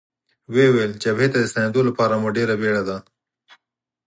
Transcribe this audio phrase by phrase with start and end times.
[0.53, 2.97] ویې ویل: جبهې ته د ستنېدو لپاره مو ډېره بېړه ده.